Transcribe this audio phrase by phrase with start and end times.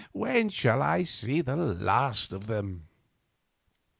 [0.13, 2.87] when shall I see the last of them?"